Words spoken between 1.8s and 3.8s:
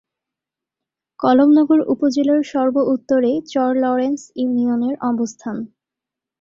উপজেলার সর্ব-উত্তরে চর